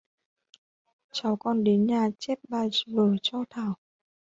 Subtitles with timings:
[1.11, 3.75] cháu còn đến nhà chép bài vở cho thảo